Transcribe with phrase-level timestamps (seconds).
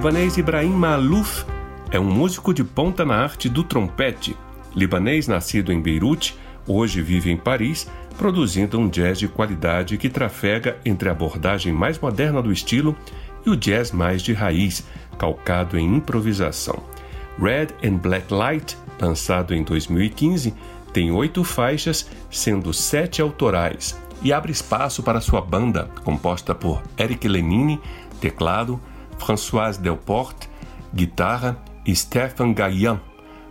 [0.00, 1.44] Libanês Ibrahim Malouf
[1.90, 4.34] é um músico de ponta na arte do trompete.
[4.74, 7.86] Libanês nascido em Beirute, hoje vive em Paris,
[8.16, 12.96] produzindo um jazz de qualidade que trafega entre a abordagem mais moderna do estilo
[13.44, 14.86] e o jazz mais de raiz,
[15.18, 16.82] calcado em improvisação.
[17.38, 20.54] Red and Black Light, lançado em 2015,
[20.94, 27.28] tem oito faixas, sendo sete autorais, e abre espaço para sua banda, composta por Eric
[27.28, 27.78] Lenini,
[28.18, 28.80] teclado,
[29.20, 30.48] Françoise Delporte,
[30.92, 33.00] guitarra e Stefan Gaillan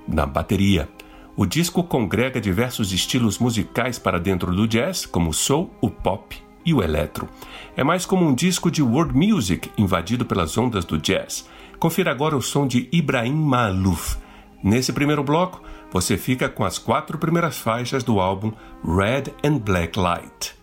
[0.07, 0.89] na bateria.
[1.37, 6.35] O disco congrega diversos estilos musicais para dentro do jazz, como o soul, o pop
[6.65, 7.29] e o eletro.
[7.77, 11.47] É mais como um disco de world music invadido pelas ondas do jazz.
[11.79, 14.17] Confira agora o som de Ibrahim Malouf.
[14.61, 15.61] Nesse primeiro bloco,
[15.91, 18.51] você fica com as quatro primeiras faixas do álbum
[18.83, 20.58] Red and Black Light.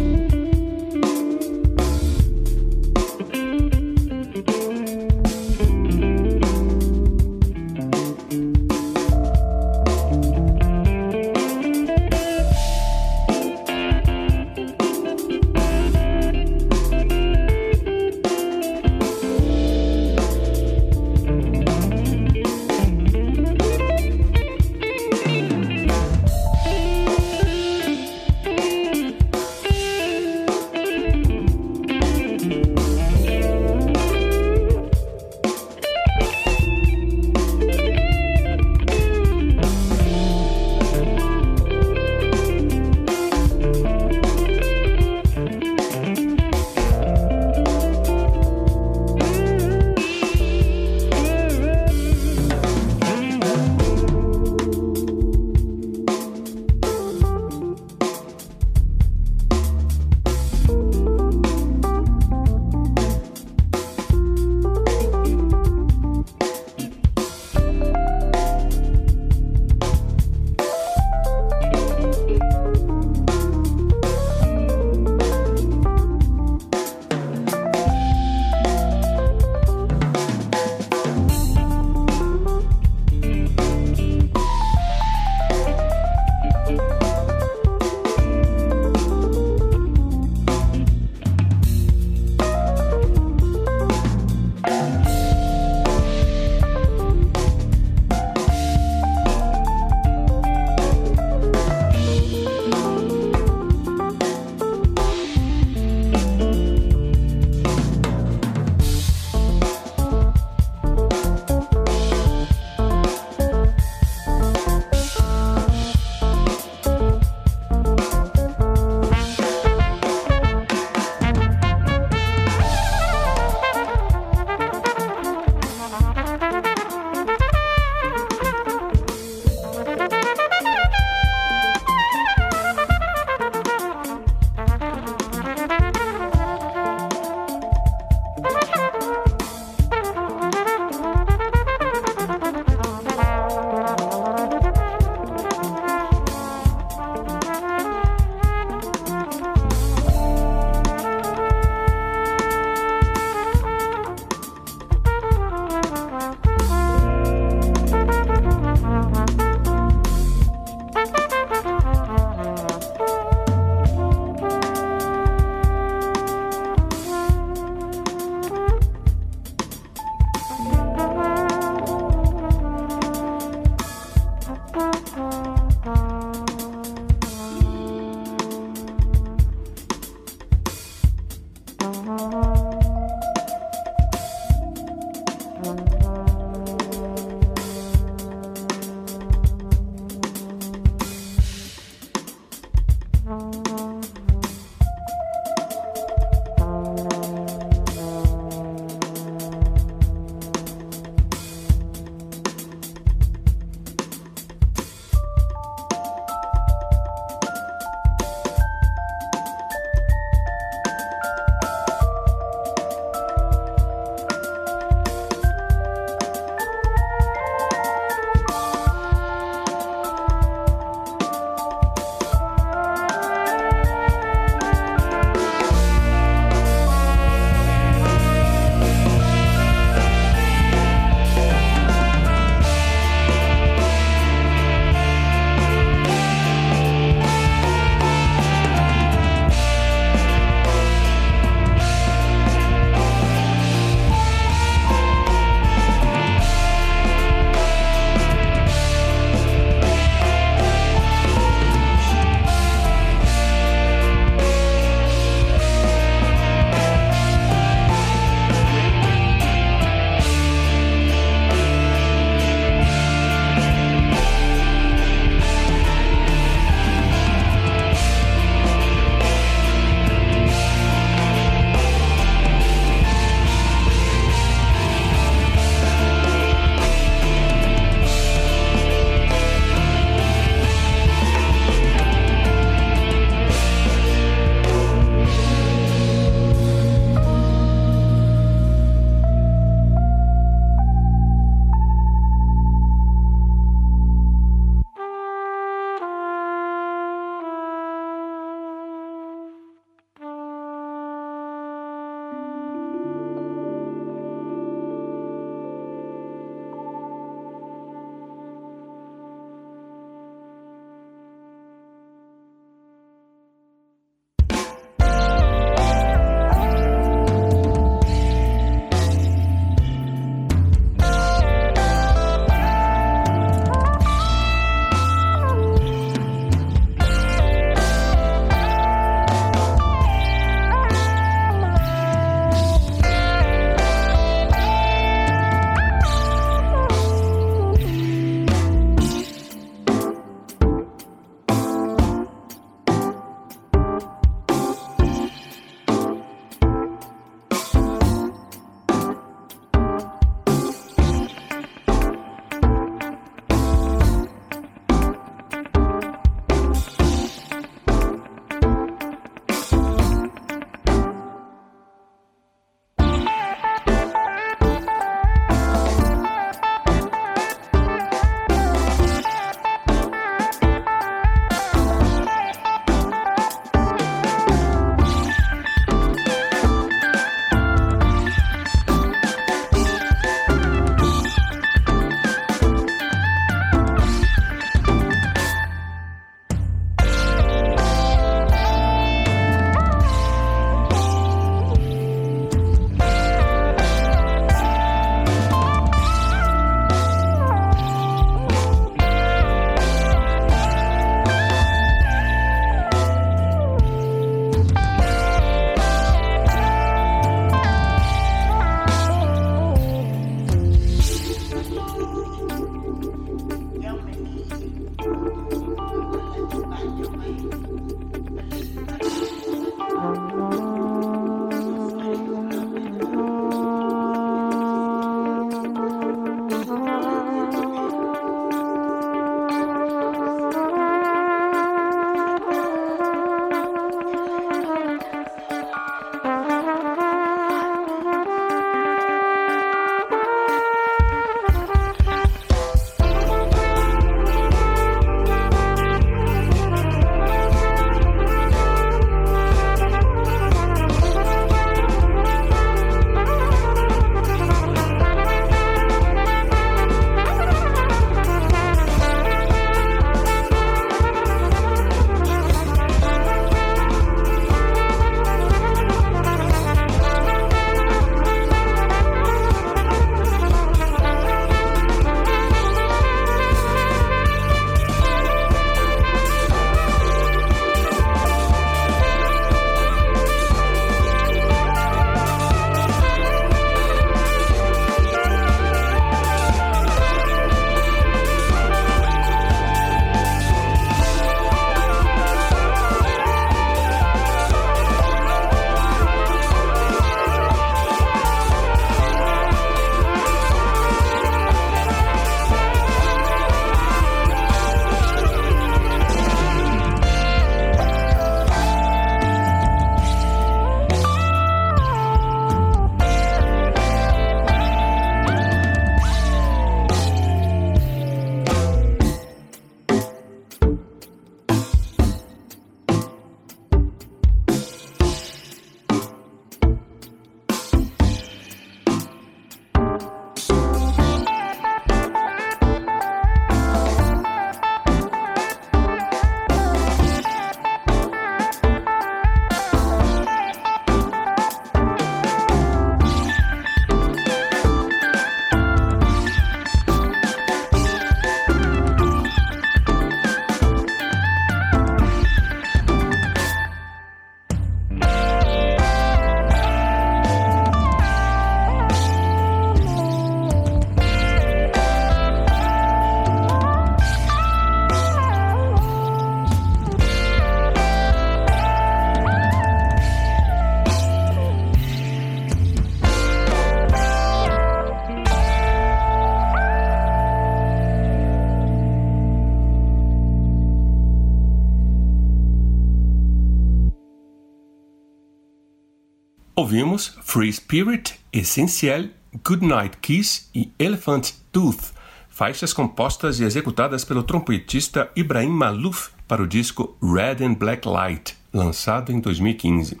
[586.74, 589.10] Ouvimos Free Spirit, Essentiel,
[589.46, 591.92] Goodnight Kiss e Elephant Tooth,
[592.28, 598.36] faixas compostas e executadas pelo trompetista Ibrahim Malouf para o disco Red and Black Light,
[598.52, 600.00] lançado em 2015.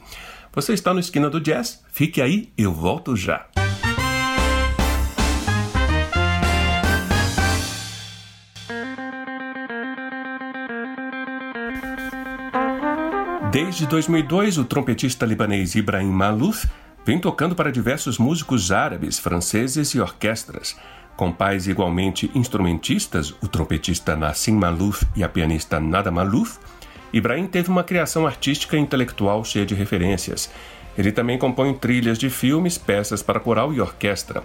[0.52, 1.80] Você está no Esquina do Jazz?
[1.92, 3.46] Fique aí, eu volto já.
[13.54, 16.66] Desde 2002, o trompetista libanês Ibrahim Malouf
[17.06, 20.76] vem tocando para diversos músicos árabes, franceses e orquestras.
[21.16, 26.58] Com pais igualmente instrumentistas, o trompetista Nassim Malouf e a pianista Nada Malouf,
[27.12, 30.50] Ibrahim teve uma criação artística e intelectual cheia de referências.
[30.98, 34.42] Ele também compõe trilhas de filmes, peças para coral e orquestra.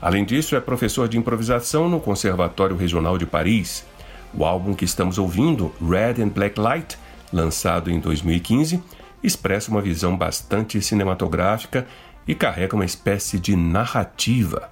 [0.00, 3.84] Além disso, é professor de improvisação no Conservatório Regional de Paris.
[4.32, 6.96] O álbum que estamos ouvindo, Red and Black Light,
[7.32, 8.82] lançado em 2015,
[9.22, 11.86] expressa uma visão bastante cinematográfica
[12.26, 14.70] e carrega uma espécie de narrativa.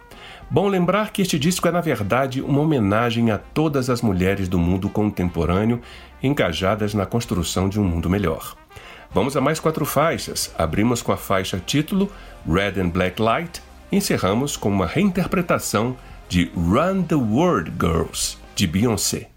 [0.50, 4.58] Bom lembrar que este disco é, na verdade, uma homenagem a todas as mulheres do
[4.58, 5.80] mundo contemporâneo
[6.22, 8.54] engajadas na construção de um mundo melhor.
[9.10, 10.52] Vamos a mais quatro faixas.
[10.58, 12.10] Abrimos com a faixa título
[12.46, 15.96] Red and Black Light e encerramos com uma reinterpretação
[16.28, 19.33] de Run the World Girls, de Beyoncé.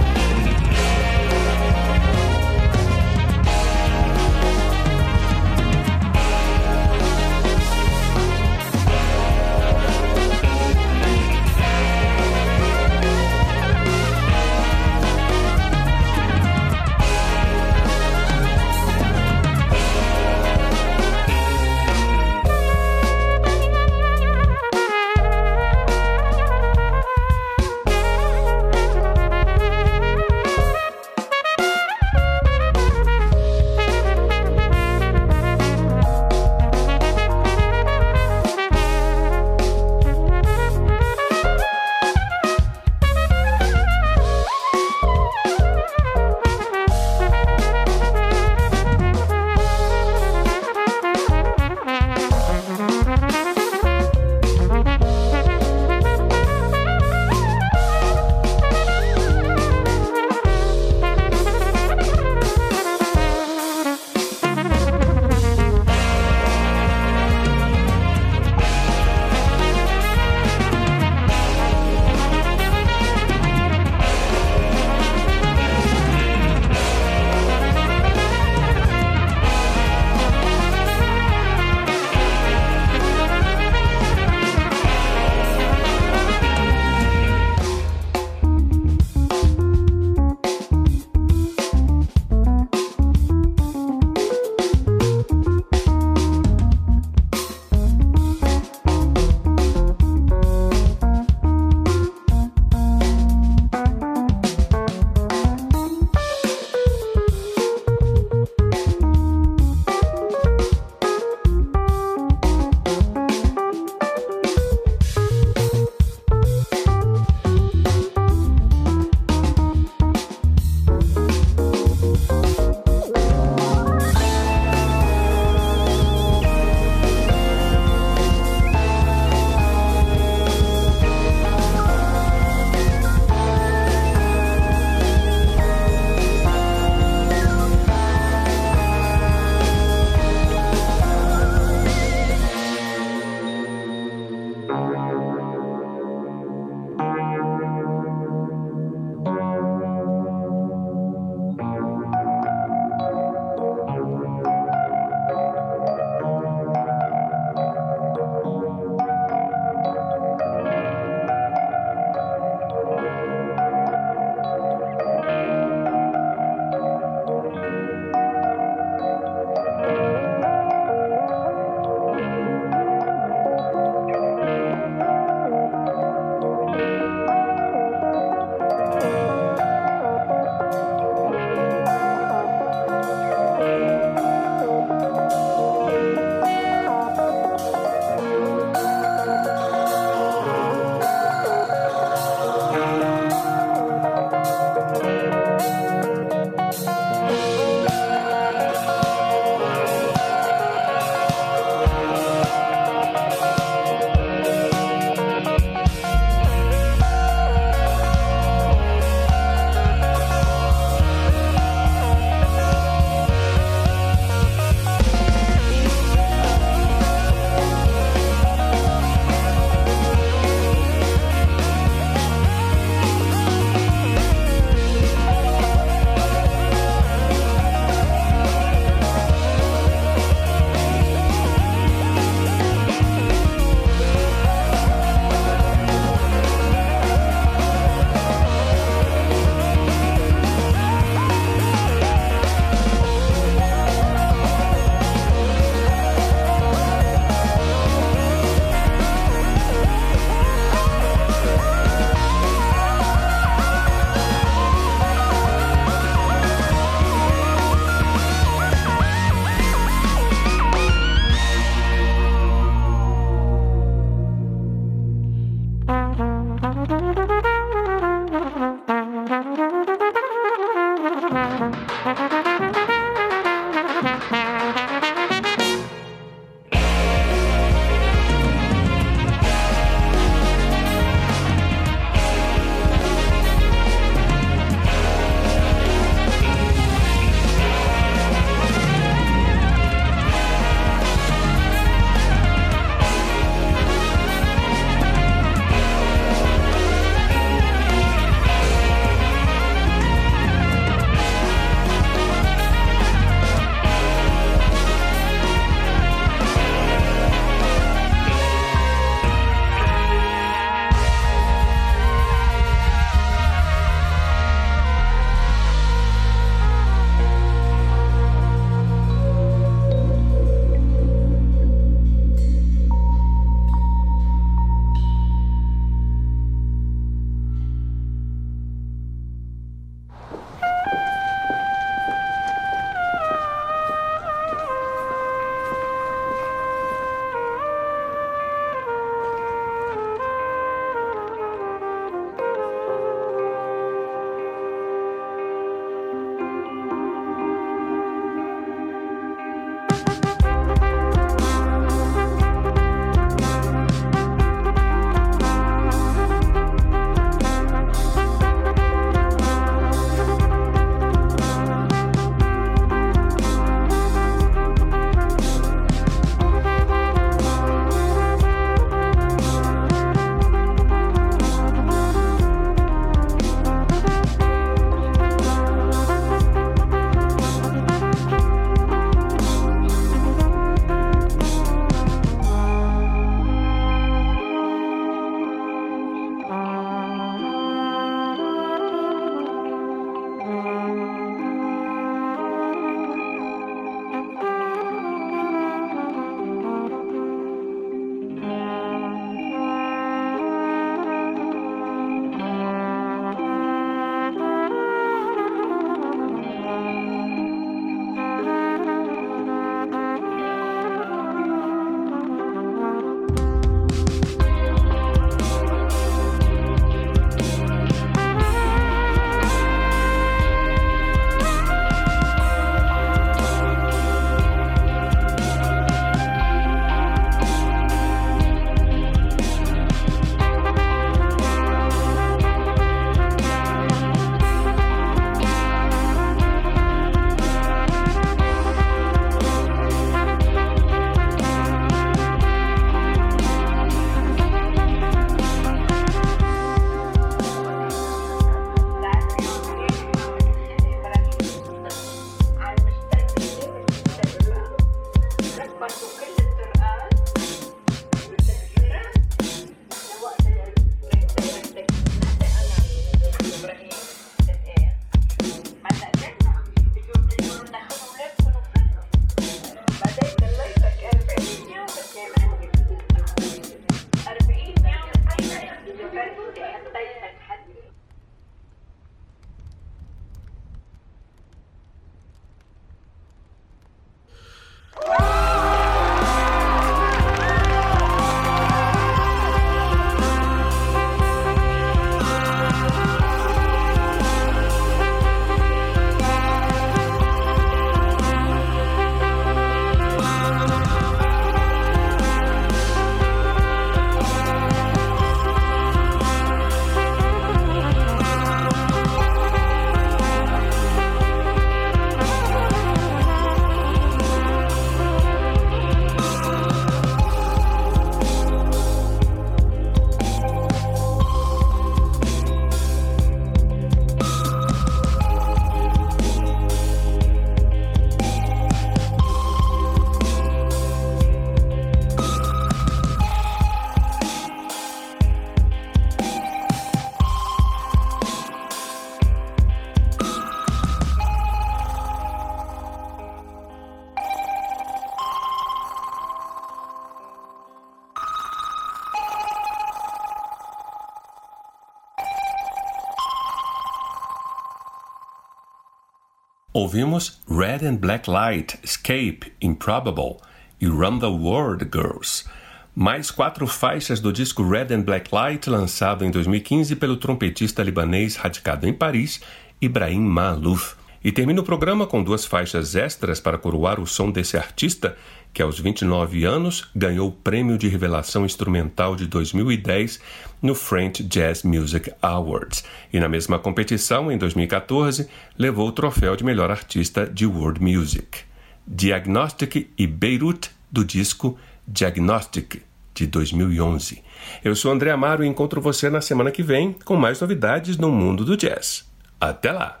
[556.80, 560.38] Ouvimos Red and Black Light, Escape, Improbable
[560.80, 562.46] e Run the World Girls.
[562.94, 568.34] Mais quatro faixas do disco Red and Black Light, lançado em 2015 pelo trompetista libanês
[568.34, 569.42] radicado em Paris,
[569.78, 570.94] Ibrahim Malouf.
[571.22, 575.18] E termina o programa com duas faixas extras para coroar o som desse artista
[575.52, 580.20] que aos 29 anos ganhou o Prêmio de Revelação Instrumental de 2010
[580.62, 585.28] no French Jazz Music Awards e na mesma competição, em 2014,
[585.58, 588.40] levou o troféu de melhor artista de World Music.
[588.86, 592.82] Diagnostic e Beirut do disco Diagnostic
[593.14, 594.22] de 2011.
[594.64, 598.10] Eu sou André Amaro e encontro você na semana que vem com mais novidades no
[598.10, 599.04] mundo do jazz.
[599.40, 600.00] Até lá!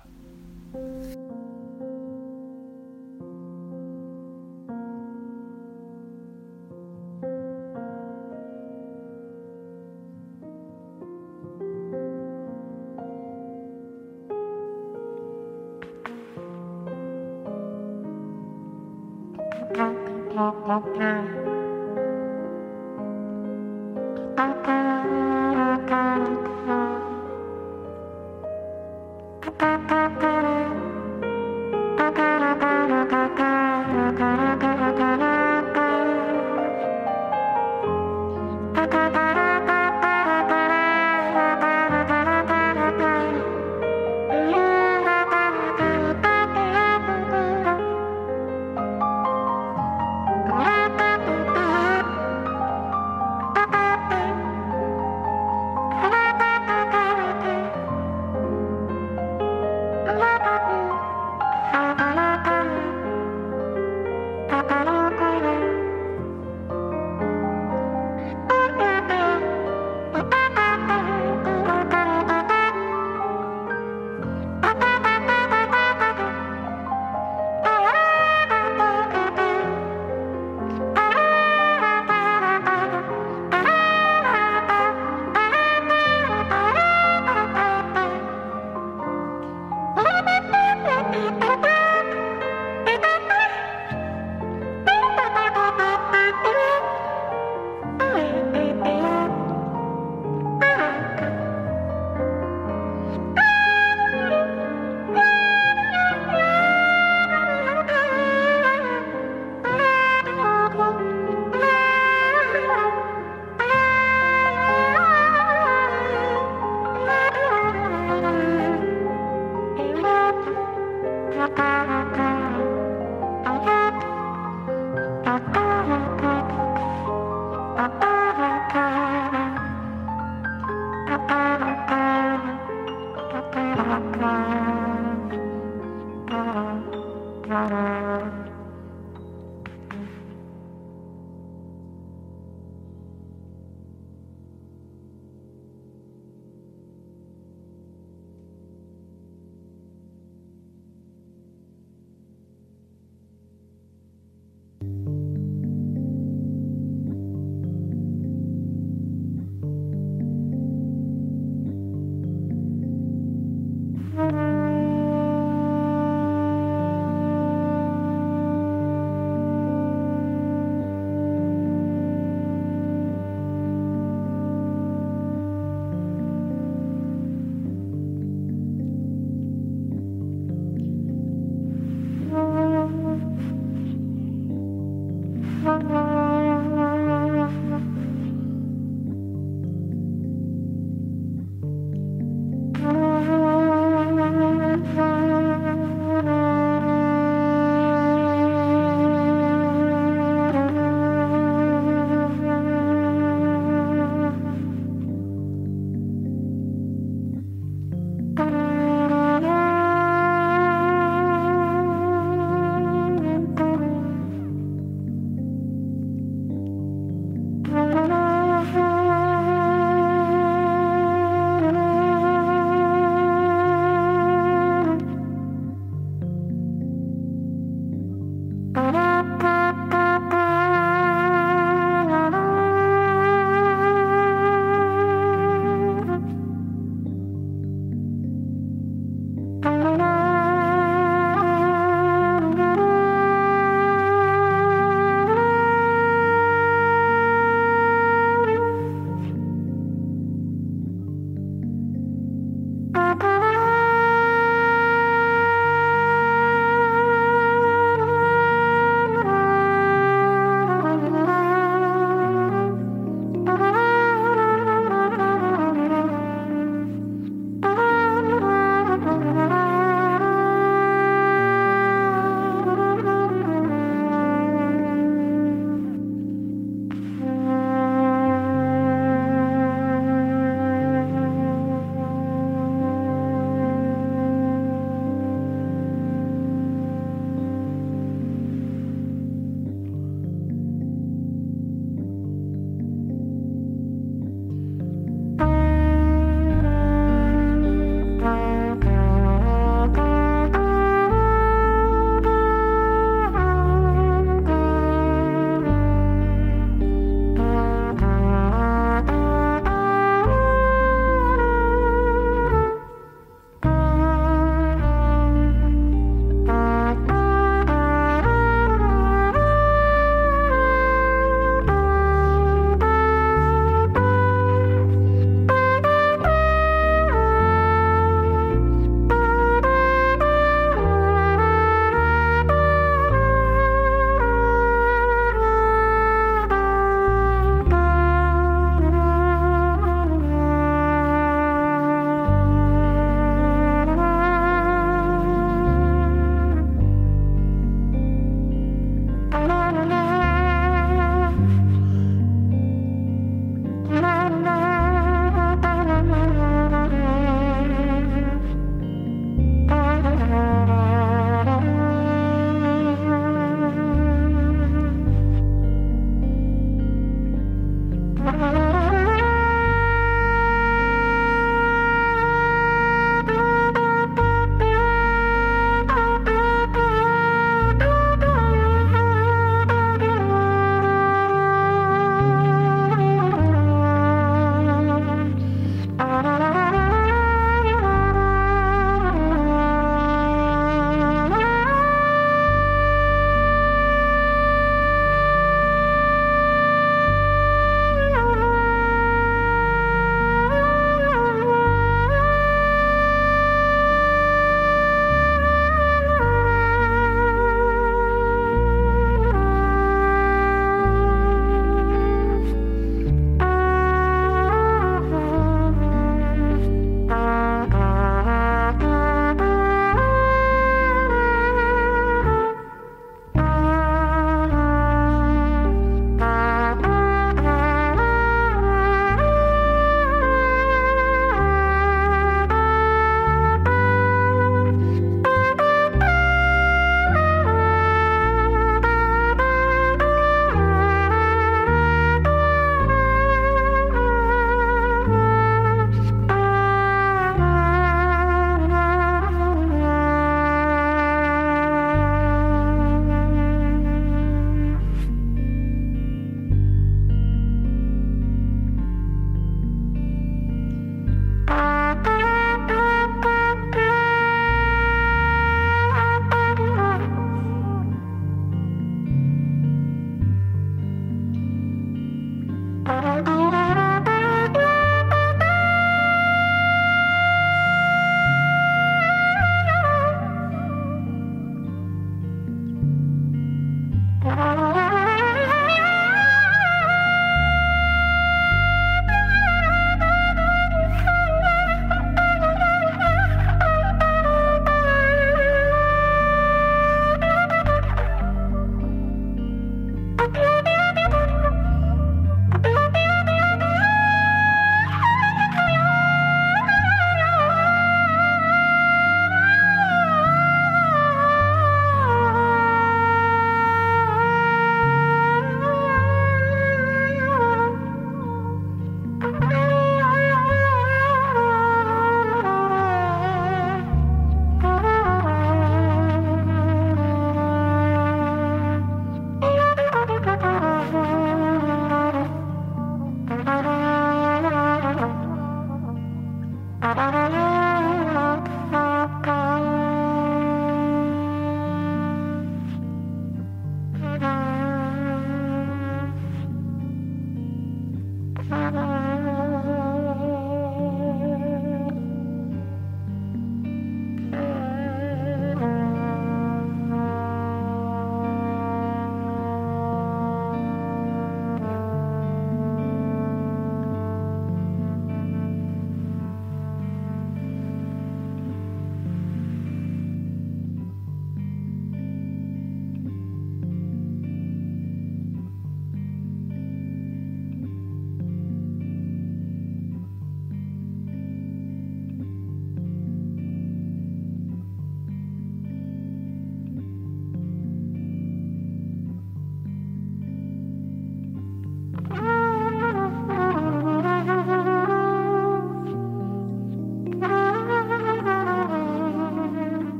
[29.60, 29.99] Bye.